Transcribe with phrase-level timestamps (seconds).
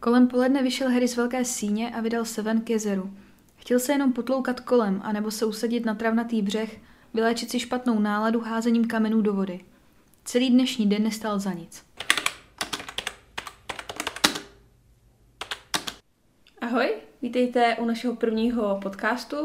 [0.00, 3.16] Kolem poledne vyšel Harry z velké síně a vydal se ven k jezeru.
[3.56, 6.80] Chtěl se jenom potloukat kolem, anebo se usadit na travnatý břeh,
[7.14, 9.64] vyléčit si špatnou náladu házením kamenů do vody.
[10.24, 11.86] Celý dnešní den nestál za nic.
[16.60, 19.36] Ahoj, vítejte u našeho prvního podcastu,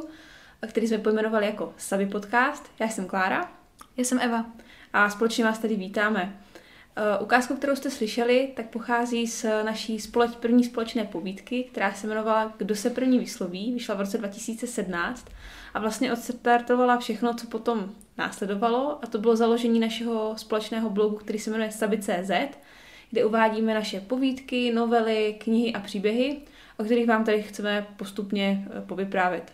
[0.67, 2.71] který jsme pojmenovali jako Savi podcast.
[2.79, 3.51] Já jsem Klára.
[3.97, 4.45] Já jsem Eva.
[4.93, 6.45] A společně vás tady vítáme.
[6.98, 12.07] Uh, ukázku, kterou jste slyšeli, tak pochází z naší společ, první společné povídky, která se
[12.07, 15.27] jmenovala Kdo se první vysloví, vyšla v roce 2017
[15.73, 21.39] a vlastně odstartovala všechno, co potom následovalo a to bylo založení našeho společného blogu, který
[21.39, 22.31] se jmenuje Sabi.cz,
[23.12, 26.41] kde uvádíme naše povídky, novely, knihy a příběhy,
[26.77, 29.53] o kterých vám tady chceme postupně eh, povyprávět.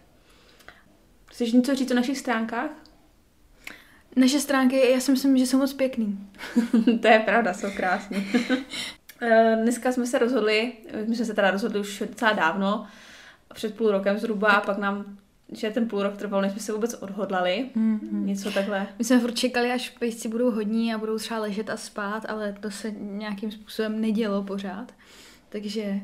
[1.25, 2.90] Chceš něco říct o našich stránkách?
[4.15, 6.27] Naše stránky, já si myslím, že jsou moc pěkný.
[7.01, 8.23] to je pravda, jsou krásné.
[9.23, 10.73] Eh, dneska jsme se rozhodli,
[11.07, 12.87] my jsme se teda rozhodli už docela dávno,
[13.53, 15.17] před půl rokem zhruba, a pak nám
[15.51, 17.69] že ten půl rok trval, než jsme se vůbec odhodlali.
[17.75, 18.25] Mm-hmm.
[18.25, 18.87] Něco takhle.
[18.99, 22.55] My jsme furt čekali, až pejsci budou hodní a budou třeba ležet a spát, ale
[22.59, 24.93] to se nějakým způsobem nedělo pořád.
[25.49, 26.01] Takže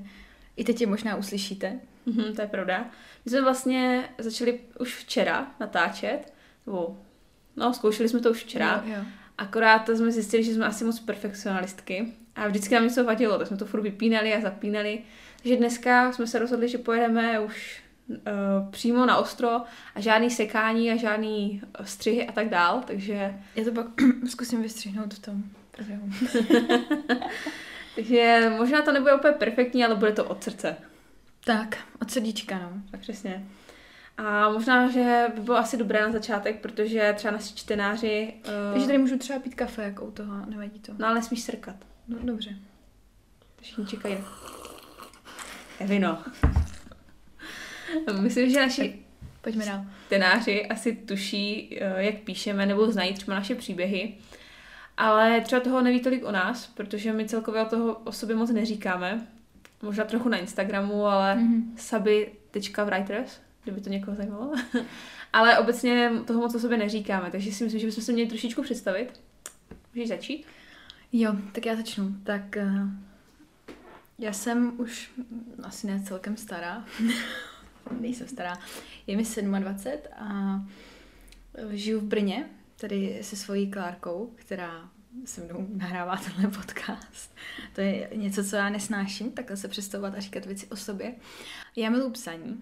[0.58, 1.80] i teď je možná uslyšíte.
[2.08, 2.86] Mm-hmm, to je pravda.
[3.26, 6.34] My jsme vlastně začali už včera natáčet,
[6.66, 6.98] nebo
[7.58, 8.84] No, zkoušeli jsme to už včera.
[8.86, 9.04] Jo, jo.
[9.38, 13.58] Akorát jsme zjistili, že jsme asi moc perfekcionalistky a vždycky nám něco vadilo, tak jsme
[13.58, 15.00] to furt vypínali a zapínali.
[15.42, 18.16] Takže dneska jsme se rozhodli, že pojedeme už uh,
[18.72, 19.62] přímo na ostro
[19.96, 23.34] a žádný sekání a žádný uh, střihy a tak dál, takže...
[23.56, 23.88] Já to pak
[24.30, 25.44] zkusím vystřihnout v tom
[27.96, 30.76] takže možná to nebude úplně perfektní, ale bude to od srdce.
[31.46, 32.72] Tak, od srdíčka, no.
[32.92, 33.46] Tak přesně.
[34.18, 38.34] A možná, že by bylo asi dobré na začátek, protože třeba naši čtenáři...
[38.38, 38.74] Uh...
[38.74, 40.94] Takže tady můžu třeba pít kafe, jako u toho, nevadí to.
[40.98, 41.76] No ale nesmíš srkat.
[42.08, 42.50] No, dobře.
[43.62, 44.18] Všichni čekají.
[45.80, 46.24] Evino.
[48.22, 49.00] Myslím, že naši
[49.42, 49.86] Pojďme dál.
[50.06, 54.18] čtenáři asi tuší, eh, jak píšeme, nebo znají třeba naše příběhy.
[54.98, 58.52] Ale třeba toho neví tolik o nás, protože my celkově o toho o sobě moc
[58.52, 59.28] neříkáme.
[59.82, 61.64] Možná trochu na Instagramu, ale mm-hmm.
[61.76, 63.40] saby.writers
[63.72, 64.54] kdyby to někoho zajímalo.
[65.34, 68.62] Ale obecně toho moc o sobě neříkáme, takže si myslím, že bychom se měli trošičku
[68.62, 69.22] představit.
[69.94, 70.46] Můžeš začít?
[71.12, 72.16] Jo, tak já začnu.
[72.24, 72.90] Tak uh,
[74.20, 75.12] já jsem už
[75.64, 76.86] asi ne celkem stará.
[78.00, 78.60] Nejsem stará.
[79.08, 79.24] Je mi
[79.60, 80.62] 27 a
[81.70, 84.90] žiju v Brně, tady se svojí Klárkou, která
[85.26, 87.36] se mnou nahrává tenhle podcast.
[87.76, 91.16] To je něco, co já nesnáším, takhle se představovat a říkat věci o sobě.
[91.76, 92.62] Já miluji psaní,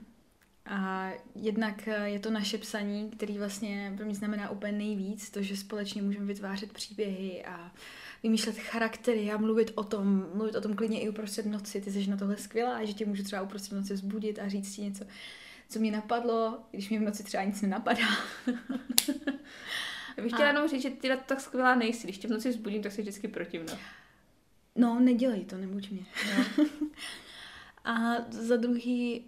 [0.66, 5.42] a jednak eh, je to naše psaní, který vlastně pro mě znamená úplně nejvíc, to,
[5.42, 7.72] že společně můžeme vytvářet příběhy a
[8.24, 11.81] vymýšlet charaktery a mluvit o tom, mluvit o tom klidně i uprostřed noci.
[11.81, 14.81] Ty jsi na tohle skvělá, že tě můžu třeba uprostřed noci vzbudit a říct ti
[14.81, 15.06] něco,
[15.70, 18.08] co mě napadlo, když mě v noci třeba nic nenapadá.
[20.18, 20.52] Já bych chtěla a...
[20.52, 22.08] jenom říct, že ty tak skvělá nejsi.
[22.08, 23.74] Když tě v noci vzbudím, tak jsi vždycky protivná.
[24.76, 26.06] No, nedělej to, nebuď mě.
[26.38, 26.66] No.
[27.86, 29.26] a za druhý,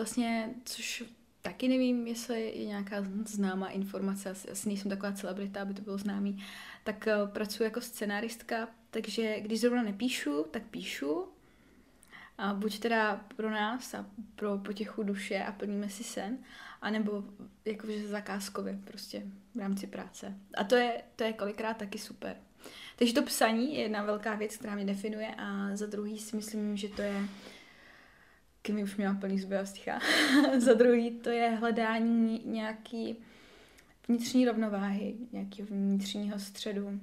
[0.00, 1.04] vlastně, což
[1.42, 5.98] taky nevím, jestli je nějaká známá informace, asi, asi nejsem taková celebrita, aby to bylo
[5.98, 6.44] známý,
[6.84, 11.24] tak uh, pracuji jako scenáristka, takže když zrovna nepíšu, tak píšu.
[12.38, 16.38] A buď teda pro nás a pro potěchu duše a plníme si sen,
[16.82, 17.24] anebo
[17.64, 19.22] jakože zakázkově prostě
[19.54, 20.34] v rámci práce.
[20.54, 22.36] A to je, to je kolikrát taky super.
[22.96, 26.76] Takže to psaní je jedna velká věc, která mě definuje a za druhý si myslím,
[26.76, 27.22] že to je
[28.62, 30.00] Kimi už měla plný zuby a sticha.
[30.58, 33.16] Za druhý to je hledání nějaký
[34.08, 37.00] vnitřní rovnováhy, nějakého vnitřního středu,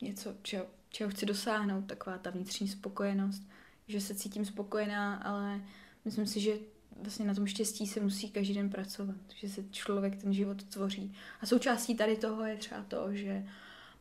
[0.00, 3.42] něco, čeho, čeho chci dosáhnout, taková ta vnitřní spokojenost,
[3.88, 5.60] že se cítím spokojená, ale
[6.04, 6.52] myslím si, že
[6.96, 11.14] vlastně na tom štěstí se musí každý den pracovat, že se člověk ten život tvoří.
[11.40, 13.46] A součástí tady toho je třeba to, že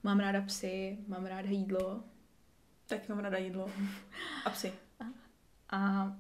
[0.04, 2.04] mám ráda psy, mám ráda jídlo.
[2.88, 3.70] Tak mám ráda jídlo.
[4.46, 4.74] A psy.
[5.00, 5.06] A,
[5.78, 6.12] a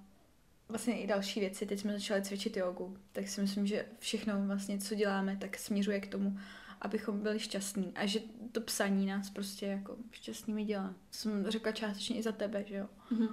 [0.71, 1.65] vlastně i další věci.
[1.65, 5.99] Teď jsme začali cvičit jogu, tak si myslím, že všechno vlastně, co děláme, tak směřuje
[5.99, 6.39] k tomu,
[6.81, 7.91] abychom byli šťastní.
[7.95, 8.19] A že
[8.51, 10.93] to psaní nás prostě jako šťastnými dělá.
[11.11, 12.87] Jsem řekla částečně i za tebe, že jo.
[13.11, 13.29] Mm-hmm.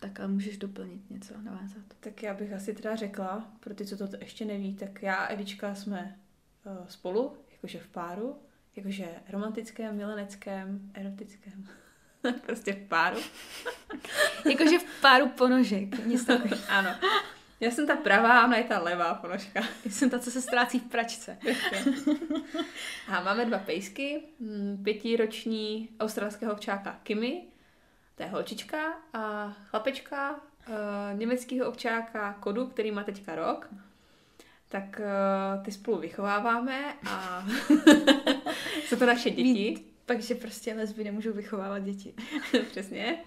[0.00, 1.84] Tak ale můžeš doplnit něco, navázat.
[2.00, 5.32] Tak já bych asi teda řekla, pro ty, co to ještě neví, tak já a
[5.32, 6.18] Edička jsme
[6.66, 8.36] uh, spolu, jakože v páru,
[8.76, 11.68] jakože romantickém, mileneckém, erotickém.
[12.46, 13.16] prostě v páru.
[14.50, 16.06] Jakože v páru ponožek.
[16.06, 16.28] Nic
[16.68, 16.90] ano.
[17.60, 19.60] Já jsem ta pravá, ona je ta levá ponožka.
[19.84, 21.38] Já jsem ta, co se ztrácí v pračce.
[23.08, 27.42] a máme dva pejsky, mm, pětiroční australského včáka Kimi
[28.14, 28.78] To je holčička
[29.12, 33.68] a chlapečka uh, německého občáka Kodu, který má teďka rok.
[34.68, 37.46] Tak uh, ty spolu vychováváme a
[38.86, 39.91] jsou to naše děti.
[40.06, 42.14] Takže prostě lesby nemůžou vychovávat děti.
[42.70, 43.18] Přesně.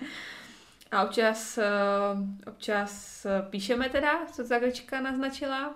[0.92, 5.75] A občas, uh, občas píšeme teda, co Zaglička naznačila.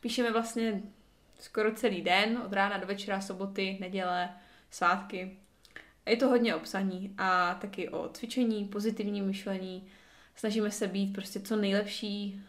[0.00, 0.82] Píšeme vlastně
[1.40, 4.28] skoro celý den, od rána do večera, soboty, neděle,
[4.70, 5.36] svátky.
[6.06, 9.86] Je to hodně obsaní a taky o cvičení, pozitivním myšlení.
[10.34, 12.42] Snažíme se být prostě co nejlepší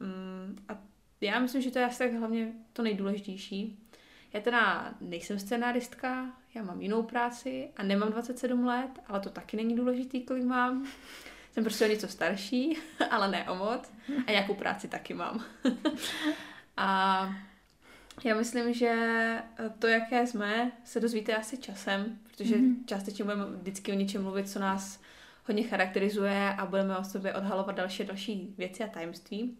[0.00, 0.78] mm, a
[1.20, 3.78] já myslím, že to je asi tak hlavně to nejdůležitější.
[4.32, 9.56] Já teda nejsem scenáristka, já mám jinou práci a nemám 27 let, ale to taky
[9.56, 10.86] není důležitý, kolik mám.
[11.52, 12.78] Jsem prostě o něco starší,
[13.10, 13.92] ale ne o moc.
[14.26, 15.44] A nějakou práci taky mám.
[16.76, 17.28] a
[18.24, 18.94] já myslím, že
[19.78, 22.84] to, jaké jsme, se dozvíte asi časem, protože mm-hmm.
[22.86, 25.00] částečně budeme vždycky o něčem mluvit, co nás
[25.46, 29.58] hodně charakterizuje a budeme o sobě odhalovat další další věci a tajemství.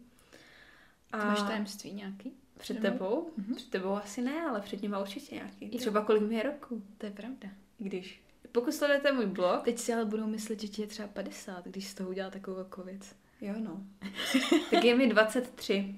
[1.13, 1.19] A...
[1.19, 2.33] Ty máš tajemství nějaký?
[2.59, 3.31] Před tebou?
[3.39, 3.55] Mm-hmm.
[3.55, 5.79] Před tebou asi ne, ale před nima určitě nějaký.
[5.79, 6.83] Třeba kolik mi je roku.
[6.99, 7.49] To je pravda.
[7.79, 8.23] Když.
[8.53, 9.63] Pokud sledujete můj blog...
[9.65, 12.57] Teď si ale budou myslet, že ti je třeba 50, když z toho udělá takovou
[12.57, 13.17] velkou věc.
[13.41, 13.83] Jo, no.
[14.71, 15.95] tak je mi 23.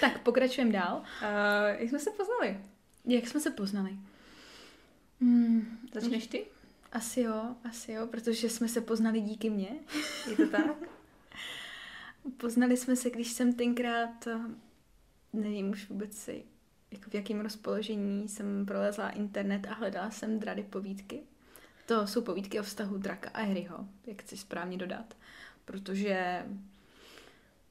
[0.00, 0.96] tak pokračujeme dál.
[0.96, 2.60] Uh, jak jsme se poznali?
[3.04, 3.96] Jak jsme se poznali?
[5.20, 6.46] Hmm, Začneš ty?
[6.92, 9.68] Asi jo, asi jo, protože jsme se poznali díky mně.
[10.30, 10.76] Je to tak?
[12.36, 14.28] Poznali jsme se, když jsem tenkrát,
[15.32, 16.44] nevím už vůbec si,
[16.90, 21.22] jako v jakém rozpoložení jsem prolezla internet a hledala jsem drady povídky.
[21.86, 25.16] To jsou povídky o vztahu Draka a Harryho, jak chci správně dodat.
[25.64, 26.46] Protože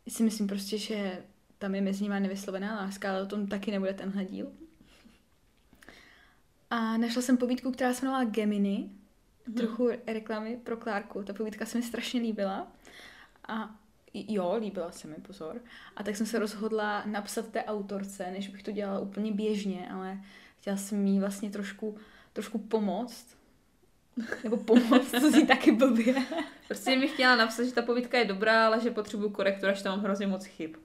[0.07, 1.24] si myslím prostě, že
[1.57, 4.51] tam je mezi nimi nevyslovená láska, ale o tom taky nebude tenhle díl.
[6.69, 8.89] A našla jsem povídku, která se jmenovala Gemini.
[9.48, 9.53] Mm-hmm.
[9.53, 11.24] Trochu reklamy pro Klárku.
[11.24, 12.71] Ta povídka se mi strašně líbila.
[13.48, 13.80] A
[14.13, 15.61] jo, líbila se mi, pozor.
[15.95, 20.21] A tak jsem se rozhodla napsat té autorce, než bych to dělala úplně běžně, ale
[20.59, 21.97] chtěla jsem jí vlastně trošku,
[22.33, 23.37] trošku pomoct.
[24.43, 26.15] Nebo pomoct, to si taky blbě.
[26.67, 29.97] Prostě mi chtěla napsat, že ta povídka je dobrá, ale že potřebuju korektora, že tam
[29.97, 30.75] mám hrozně moc chyb.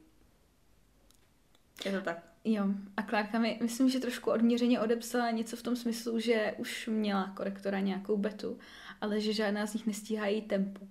[1.84, 2.18] Je to tak.
[2.44, 2.64] Jo,
[2.96, 7.32] a Klárka mi, myslím, že trošku odměřeně odepsala něco v tom smyslu, že už měla
[7.36, 8.58] korektora nějakou betu,
[9.00, 10.86] ale že žádná z nich nestíhá její tempo.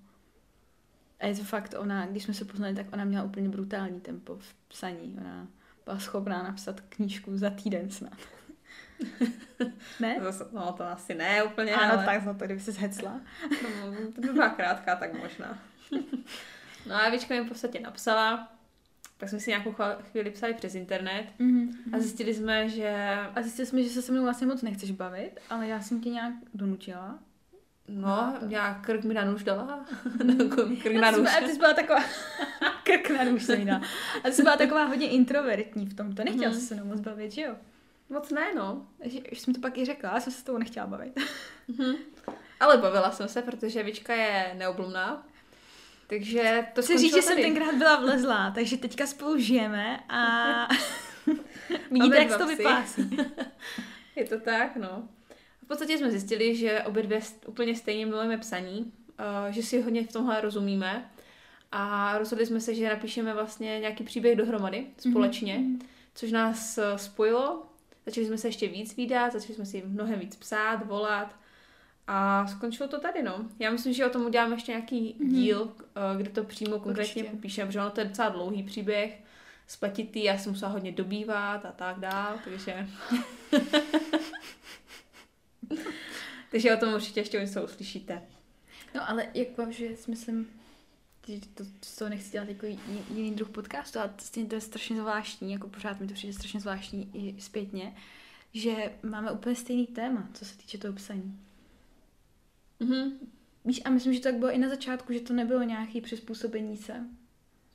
[1.19, 4.37] A je to fakt ona, když jsme se poznali, tak ona měla úplně brutální tempo
[4.37, 5.15] v psaní.
[5.21, 5.47] Ona
[5.85, 8.17] byla schopná napsat knížku za týden snad.
[9.99, 10.17] ne?
[10.51, 12.05] No to asi ne úplně, ano, ale...
[12.05, 13.21] tak za to, kdyby se zhecla.
[13.63, 15.59] no, to by byla krátká, tak možná.
[16.87, 18.55] no a Evička mi v podstatě napsala,
[19.17, 19.75] tak jsme si nějakou
[20.11, 21.73] chvíli psali přes internet mm-hmm.
[21.93, 23.17] a zjistili jsme, že...
[23.35, 26.09] A zjistili jsme, že se se mnou vlastně moc nechceš bavit, ale já jsem tě
[26.09, 27.19] nějak donutila.
[27.87, 29.85] No, no já krk mi na nůž dala.
[30.83, 31.29] krk na nůž.
[31.37, 32.03] A ty jsi byla taková...
[32.83, 33.81] krk na nůž se dala.
[34.23, 36.15] A ty jsi byla taková hodně introvertní v tom.
[36.15, 36.59] To nechtěla mm.
[36.59, 37.55] se mnou moc bavit, že jo?
[38.09, 38.87] Moc ne, no.
[39.31, 41.19] Už jsem to pak i řekla, já jsem se s tou nechtěla bavit.
[41.69, 41.95] mm-hmm.
[42.59, 45.27] Ale bavila jsem se, protože Vička je neoblomná.
[46.07, 50.67] Takže to Chci říct, že jsem tenkrát byla vlezlá, takže teďka spolu žijeme a
[51.91, 53.17] vidíte, jak to vypásí.
[54.15, 55.07] je to tak, no.
[55.65, 60.03] V podstatě jsme zjistili, že obě dvě úplně stejně milujeme psaní, uh, že si hodně
[60.03, 61.09] v tomhle rozumíme
[61.71, 65.79] a rozhodli jsme se, že napíšeme vlastně nějaký příběh dohromady společně, mm-hmm.
[66.15, 67.65] což nás eh, spojilo.
[68.05, 71.35] Začali jsme se ještě víc výdat, začali jsme si mnohem víc psát, volat
[72.07, 73.45] a skončilo to tady, no.
[73.59, 75.29] Já myslím, že o tom uděláme ještě nějaký mm-hmm.
[75.29, 77.35] díl, eh, kde to přímo konkrétně Určitě.
[77.35, 79.19] popíšeme, protože ono to je docela dlouhý příběh,
[79.67, 82.87] spletitý, já jsem musela hodně dobývat a tak dál, takže...
[86.55, 88.21] takže o tom určitě ještě něco uslyšíte.
[88.95, 90.47] No ale jak vám, že myslím,
[91.27, 91.63] že to,
[91.97, 92.65] to nechci dělat jako
[93.09, 96.59] jiný druh podcastu, a to, to je strašně zvláštní, jako pořád mi to přijde strašně
[96.59, 97.95] zvláštní i zpětně,
[98.53, 101.39] že máme úplně stejný téma, co se týče toho psaní.
[102.81, 103.11] Mm-hmm.
[103.65, 106.77] Víš, a myslím, že to tak bylo i na začátku, že to nebylo nějaké přizpůsobení
[106.77, 106.93] se.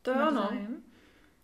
[0.03, 0.51] To ano.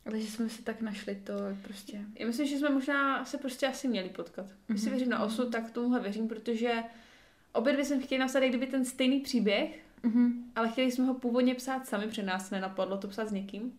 [0.06, 2.00] Ale že jsme se tak našli, to prostě...
[2.14, 4.46] Já myslím, že jsme možná se prostě asi měli potkat.
[4.46, 4.72] Mm-hmm.
[4.72, 6.82] Jestli věřím na osud, tak tomuhle věřím, protože
[7.56, 10.32] obě dvě jsme chtěli napsat, jak kdyby ten stejný příběh, mm-hmm.
[10.56, 13.78] ale chtěli jsme ho původně psát sami, protože nás nenapadlo to psát s někým.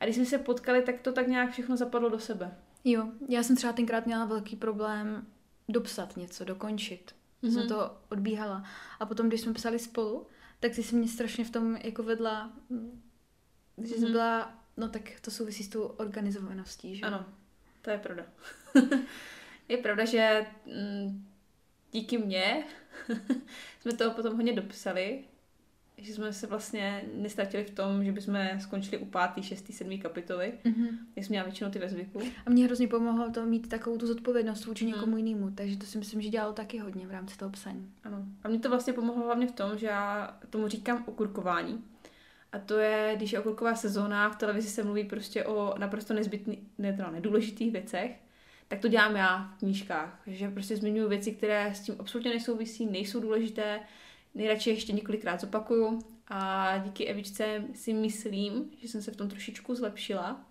[0.00, 2.54] A když jsme se potkali, tak to tak nějak všechno zapadlo do sebe.
[2.84, 5.26] Jo, já jsem třeba tenkrát měla velký problém
[5.68, 7.52] dopsat něco, dokončit mm-hmm.
[7.54, 8.64] jsem to odbíhala.
[9.00, 10.26] A potom, když jsme psali spolu,
[10.60, 12.52] tak ty jsi mě strašně v tom jako vedla,
[13.78, 14.00] že mm-hmm.
[14.00, 17.06] jsem byla, no tak to souvisí s tou organizovaností, že?
[17.06, 17.24] Ano,
[17.82, 18.26] to je pravda.
[19.68, 21.31] je pravda, že mm,
[21.92, 22.64] díky mně
[23.80, 25.24] jsme toho potom hodně dopsali,
[25.98, 30.52] že jsme se vlastně nestratili v tom, že bychom skončili u pátý, šestý, sedmý kapitoly.
[30.64, 30.88] Mm-hmm.
[31.16, 32.20] Já jsem měla většinou ty ve zvyku.
[32.46, 35.18] A mě hrozně pomohlo to mít takovou tu zodpovědnost vůči někomu mm.
[35.18, 37.92] jinému, takže to si myslím, že dělalo taky hodně v rámci toho psaní.
[38.04, 38.24] Ano.
[38.44, 41.84] A mě to vlastně pomohlo hlavně v tom, že já tomu říkám okurkování.
[42.52, 46.58] A to je, když je okurková sezóna, v televizi se mluví prostě o naprosto nezbytných,
[46.78, 48.16] ne, teda nedůležitých věcech,
[48.72, 50.22] tak to dělám já v knížkách.
[50.26, 53.80] Že prostě zmiňuji věci, které s tím absolutně nesouvisí, nejsou důležité,
[54.34, 55.98] nejradši ještě několikrát zopakuju
[56.28, 60.44] a díky Evičce si myslím, že jsem se v tom trošičku zlepšila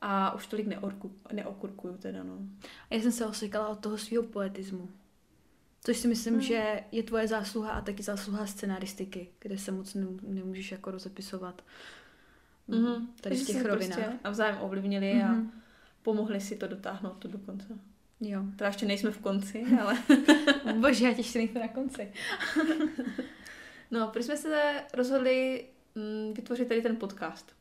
[0.00, 2.38] a už tolik neorku, neokurkuju teda, no.
[2.90, 4.88] A já jsem se osykala od toho svého poetismu.
[5.84, 6.42] Což si myslím, hmm.
[6.42, 11.62] že je tvoje zásluha a taky zásluha scenaristiky, kde se moc nemůžeš jako rozepisovat.
[12.68, 13.06] Mm-hmm.
[13.20, 13.98] Tady v těch rovinách.
[13.98, 15.24] Prostě navzájem ovlivnili mm-hmm.
[15.24, 15.59] a mhm.
[16.02, 17.78] Pomohli si to dotáhnout to do konce.
[18.20, 18.44] Jo.
[18.56, 19.98] Teda ještě nejsme v konci, ale...
[20.80, 22.12] Bože, já ještě nejsme na konci.
[23.90, 25.64] no, proč jsme se rozhodli
[25.94, 27.54] mm, vytvořit tady ten podcast?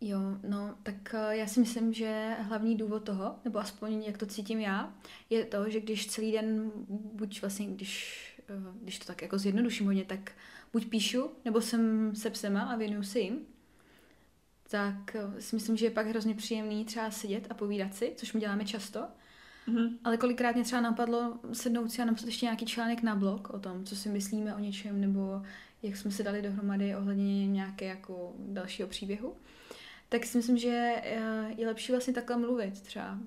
[0.00, 4.26] Jo, no, tak eh, já si myslím, že hlavní důvod toho, nebo aspoň jak to
[4.26, 4.94] cítím já,
[5.30, 9.86] je to, že když celý den, buď vlastně, když, eh, když to tak jako zjednoduším
[9.86, 10.32] hodně, tak
[10.72, 13.46] buď píšu, nebo jsem se psema a věnuju se jim,
[14.70, 18.32] tak eh, si myslím, že je pak hrozně příjemný třeba sedět a povídat si, což
[18.32, 19.04] my děláme často.
[19.68, 19.98] Mm-hmm.
[20.04, 23.58] Ale kolikrát mě třeba napadlo sednout si a napsat ještě nějaký článek na blog o
[23.58, 25.42] tom, co si myslíme o něčem, nebo
[25.82, 29.36] jak jsme se dali dohromady ohledně nějaké jako dalšího příběhu.
[30.08, 33.18] Tak si myslím, že eh, je lepší vlastně takhle mluvit třeba.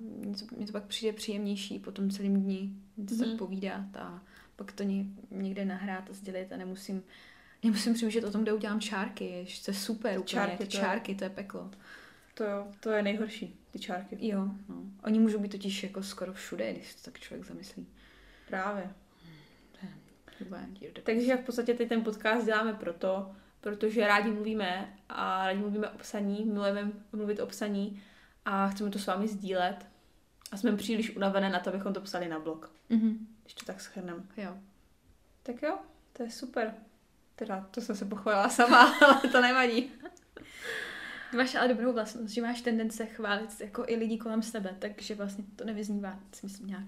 [0.56, 3.30] Mně to pak přijde příjemnější po tom celém dní, něco mm-hmm.
[3.30, 4.22] tak povídat a
[4.56, 4.82] pak to
[5.30, 7.02] někde nahrát a sdělit a nemusím
[7.62, 10.26] Nemusím přemýšlet o tom, kde udělám čárky, to je super úplně.
[10.26, 11.16] Čárky, to, čárky, je...
[11.18, 11.70] to je peklo.
[12.34, 12.44] To,
[12.80, 14.16] to je nejhorší, ty čárky.
[14.20, 14.82] Jo, no.
[15.04, 17.86] Oni můžou být totiž jako skoro všude, když to tak člověk zamyslí.
[18.48, 18.90] Právě.
[21.02, 25.98] Takže v podstatě teď ten podcast děláme proto, protože rádi mluvíme a rádi mluvíme o
[25.98, 28.02] psaní, milujeme mluvit o psaní
[28.44, 29.86] a chceme to s vámi sdílet
[30.52, 32.72] a jsme příliš unavené na to, abychom to psali na blog.
[32.90, 33.16] Mm-hmm.
[33.42, 34.22] Když to tak schrneme.
[34.36, 34.58] Jo.
[35.42, 35.78] Tak jo,
[36.12, 36.74] to je super.
[37.42, 39.90] Teda, to jsem se pochválila sama, ale to nevadí.
[41.36, 45.44] Máš ale dobrou vlastnost, že máš tendence chválit jako i lidi kolem sebe, takže vlastně
[45.56, 46.84] to nevyznívá, si myslím, nějak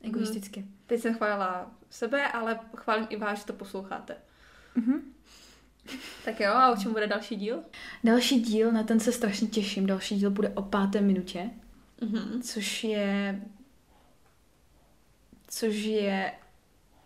[0.00, 0.60] egoisticky.
[0.60, 0.76] Hmm.
[0.86, 4.16] Teď jsem chválila sebe, ale chválím i vás, že to posloucháte.
[4.76, 5.00] Mm-hmm.
[6.24, 7.62] Tak jo, a o čem bude další díl?
[8.04, 9.86] Další díl, na ten se strašně těším.
[9.86, 11.50] Další díl bude o páté minutě,
[12.00, 12.42] mm-hmm.
[12.42, 13.40] což je
[15.48, 16.32] což je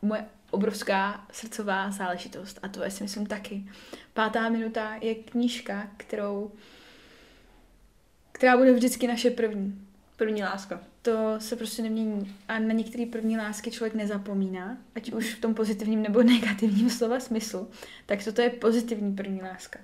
[0.03, 3.65] moje obrovská srdcová záležitost a to je si myslím taky.
[4.13, 6.53] Pátá minuta je knížka, kterou
[8.33, 9.87] která bude vždycky naše první.
[10.17, 10.81] První láska.
[11.03, 12.35] To se prostě nemění.
[12.49, 17.21] A na některé první lásky člověk nezapomíná, ať už v tom pozitivním nebo negativním slova
[17.21, 17.71] smyslu.
[18.07, 19.79] Tak toto je pozitivní první láska.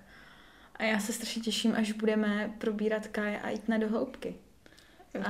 [0.76, 4.34] A já se strašně těším, až budeme probírat Kaje a jít na dohloubky.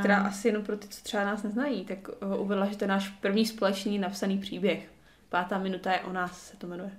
[0.00, 0.26] Která a...
[0.26, 3.47] asi jenom pro ty, co třeba nás neznají, tak uvedla, že to je náš první
[3.47, 4.88] společný napsaný příběh.
[5.30, 6.90] Pátá minuta je o nás, se to jmenuje.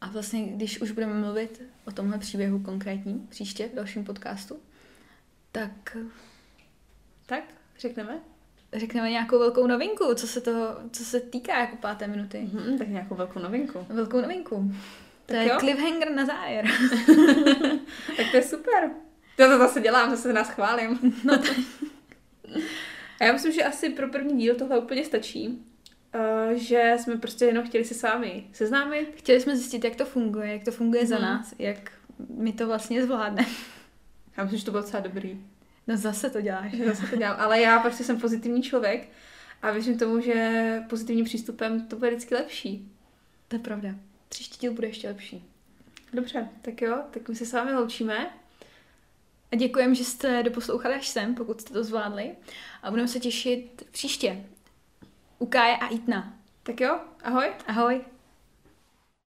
[0.00, 4.60] A vlastně, když už budeme mluvit o tomhle příběhu konkrétním příště v dalším podcastu,
[5.52, 5.96] tak...
[7.26, 7.44] Tak,
[7.78, 8.20] řekneme?
[8.72, 12.48] Řekneme nějakou velkou novinku, co se, toho, co se týká jako páté minuty.
[12.52, 13.86] Mm-hmm, tak nějakou velkou novinku.
[13.88, 14.72] Velkou novinku.
[15.26, 15.56] To tak je jo?
[15.58, 16.66] cliffhanger na závěr.
[18.16, 18.90] tak to je super.
[19.36, 21.20] To to zase dělám, zase nás chválím.
[21.24, 21.48] no to...
[23.20, 25.64] A já myslím, že asi pro první díl tohle úplně stačí.
[26.14, 29.12] Uh, že jsme prostě jenom chtěli se s vámi seznámit.
[29.16, 31.08] Chtěli jsme zjistit, jak to funguje, jak to funguje hmm.
[31.08, 31.24] za mhm.
[31.24, 31.92] nás, jak
[32.36, 33.46] my to vlastně zvládne.
[34.36, 35.40] Já myslím, že to bylo docela dobrý.
[35.86, 36.74] No zase to děláš.
[36.86, 39.08] Zase to dělám, ale já prostě jsem pozitivní člověk
[39.62, 42.92] a věřím tomu, že pozitivním přístupem to bude vždycky lepší.
[43.48, 43.88] To je pravda.
[44.28, 45.44] Příští díl bude ještě lepší.
[46.12, 48.30] Dobře, tak jo, tak my se s vámi loučíme.
[49.52, 52.30] A děkujeme, že jste doposlouchali až sem, pokud jste to zvládli.
[52.82, 54.44] A budeme se těšit příště.
[55.38, 55.48] U
[55.80, 56.32] a Itna.
[56.62, 57.52] Tak jo, ahoj.
[57.66, 58.13] Ahoj.